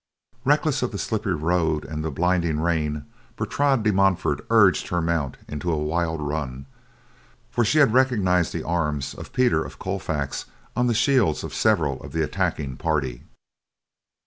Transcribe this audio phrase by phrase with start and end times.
[0.45, 3.05] Reckless of the slippery road and the blinding rain,
[3.37, 6.65] Bertrade de Montfort urged her mount into a wild run,
[7.51, 10.45] for she had recognized the arms of Peter of Colfax
[10.75, 13.25] on the shields of several of the attacking party.